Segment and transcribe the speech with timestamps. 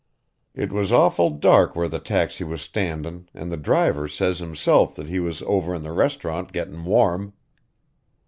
[0.55, 5.09] It was awful dark where the taxi was standin' an' the driver says himself that
[5.09, 7.33] he was over in the restaurant gettin' warm.